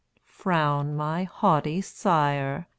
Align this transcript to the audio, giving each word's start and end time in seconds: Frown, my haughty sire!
Frown, 0.25 0.95
my 0.95 1.25
haughty 1.25 1.79
sire! 1.79 2.65